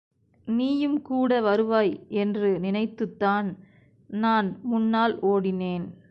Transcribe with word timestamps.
நீயும் 0.45 1.01
கூட 1.01 1.41
வருவாய் 1.41 2.07
என்று 2.09 2.59
நினைத்துத்தான் 2.59 3.57
நான் 4.07 4.59
முன்னால் 4.61 5.19
ஒடினேன். 5.21 5.93